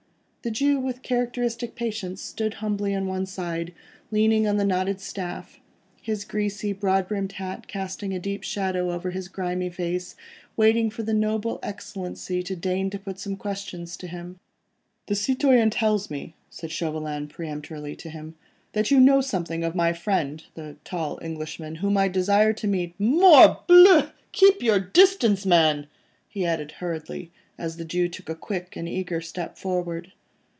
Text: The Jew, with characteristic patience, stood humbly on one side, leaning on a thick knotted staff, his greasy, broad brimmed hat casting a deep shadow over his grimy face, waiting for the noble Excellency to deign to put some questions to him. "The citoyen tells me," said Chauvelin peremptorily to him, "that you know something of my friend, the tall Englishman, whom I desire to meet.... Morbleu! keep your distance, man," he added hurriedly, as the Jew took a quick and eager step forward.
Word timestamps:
The 0.43 0.49
Jew, 0.49 0.79
with 0.79 1.03
characteristic 1.03 1.75
patience, 1.75 2.19
stood 2.19 2.55
humbly 2.55 2.95
on 2.95 3.05
one 3.05 3.27
side, 3.27 3.75
leaning 4.09 4.47
on 4.47 4.55
a 4.55 4.57
thick 4.61 4.67
knotted 4.69 4.99
staff, 4.99 5.59
his 6.01 6.25
greasy, 6.25 6.73
broad 6.73 7.07
brimmed 7.07 7.33
hat 7.33 7.67
casting 7.67 8.11
a 8.11 8.17
deep 8.19 8.41
shadow 8.43 8.89
over 8.91 9.11
his 9.11 9.27
grimy 9.27 9.69
face, 9.69 10.15
waiting 10.57 10.89
for 10.89 11.03
the 11.03 11.13
noble 11.13 11.59
Excellency 11.61 12.41
to 12.41 12.55
deign 12.55 12.89
to 12.89 12.97
put 12.97 13.19
some 13.19 13.35
questions 13.35 13.95
to 13.97 14.07
him. 14.07 14.39
"The 15.05 15.13
citoyen 15.13 15.69
tells 15.69 16.09
me," 16.09 16.33
said 16.49 16.71
Chauvelin 16.71 17.27
peremptorily 17.27 17.95
to 17.97 18.09
him, 18.09 18.33
"that 18.73 18.89
you 18.89 18.99
know 18.99 19.21
something 19.21 19.63
of 19.63 19.75
my 19.75 19.93
friend, 19.93 20.43
the 20.55 20.75
tall 20.83 21.19
Englishman, 21.21 21.75
whom 21.75 21.97
I 21.97 22.07
desire 22.07 22.53
to 22.53 22.67
meet.... 22.67 22.95
Morbleu! 22.99 24.09
keep 24.31 24.63
your 24.63 24.79
distance, 24.79 25.45
man," 25.45 25.85
he 26.27 26.47
added 26.47 26.71
hurriedly, 26.79 27.29
as 27.59 27.77
the 27.77 27.85
Jew 27.85 28.07
took 28.09 28.27
a 28.27 28.33
quick 28.33 28.75
and 28.75 28.89
eager 28.89 29.21
step 29.21 29.55
forward. 29.55 30.13